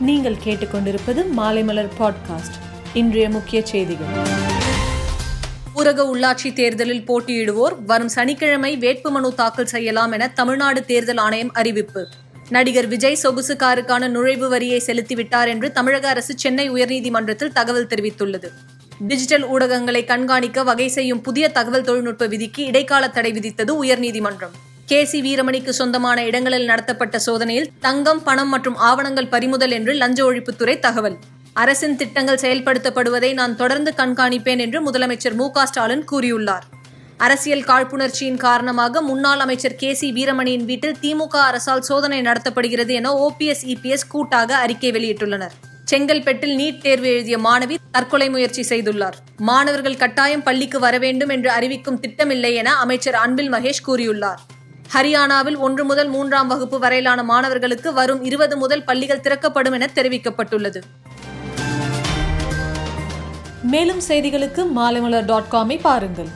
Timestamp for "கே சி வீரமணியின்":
39.76-40.64